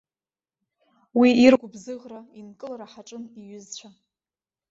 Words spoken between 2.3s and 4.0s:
инкылара ҳаҿын иҩызцәа.